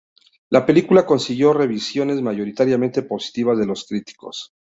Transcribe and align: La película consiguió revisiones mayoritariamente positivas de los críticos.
La 0.49 0.65
película 0.65 1.05
consiguió 1.05 1.53
revisiones 1.53 2.23
mayoritariamente 2.23 3.03
positivas 3.03 3.59
de 3.59 3.67
los 3.67 3.85
críticos. 3.85 4.51